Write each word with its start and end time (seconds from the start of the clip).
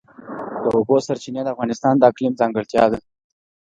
د 0.63 0.65
اوبو 0.75 0.95
سرچینې 1.07 1.41
د 1.43 1.47
افغانستان 1.53 1.93
د 1.97 2.03
اقلیم 2.09 2.33
ځانګړتیا 2.39 2.85
ده. 2.91 2.99